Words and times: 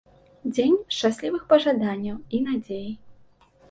Дзень 0.53 0.77
шчаслівых 0.95 1.45
пажаданняў 1.53 2.17
і 2.37 2.45
надзей. 2.51 2.87